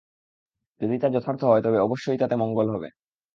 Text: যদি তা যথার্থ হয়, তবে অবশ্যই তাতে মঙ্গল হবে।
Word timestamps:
যদি 0.81 0.95
তা 0.99 1.07
যথার্থ 1.09 1.41
হয়, 1.43 1.61
তবে 1.61 1.77
অবশ্যই 1.79 2.17
তাতে 2.17 2.35
মঙ্গল 2.35 2.67
হবে। 2.69 2.87